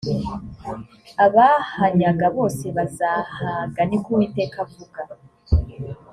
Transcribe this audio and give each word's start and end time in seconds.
abahanyaga 1.25 2.25
bose 2.37 2.65
bazah 2.75 3.27
ga 3.75 3.83
ni 3.89 3.97
ko 4.03 4.07
uwiteka 4.13 4.57
avuga 4.65 4.99